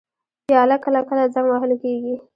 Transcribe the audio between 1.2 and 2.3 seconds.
زنګ وهل کېږي.